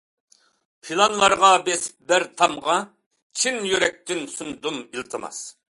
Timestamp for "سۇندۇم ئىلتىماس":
4.39-5.47